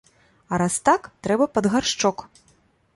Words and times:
А 0.51 0.57
раз 0.61 0.79
так, 0.89 1.01
трэба 1.27 1.49
пад 1.59 1.65
гаршчок. 1.77 2.29